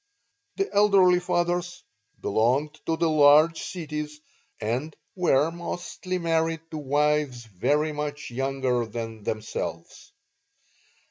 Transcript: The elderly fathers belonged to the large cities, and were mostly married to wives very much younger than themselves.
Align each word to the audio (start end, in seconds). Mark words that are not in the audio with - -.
The 0.55 0.67
elderly 0.73 1.19
fathers 1.19 1.83
belonged 2.19 2.73
to 2.87 2.97
the 2.97 3.07
large 3.07 3.61
cities, 3.61 4.19
and 4.59 4.95
were 5.15 5.51
mostly 5.51 6.17
married 6.17 6.61
to 6.71 6.79
wives 6.79 7.45
very 7.45 7.91
much 7.93 8.31
younger 8.31 8.87
than 8.87 9.21
themselves. 9.21 10.11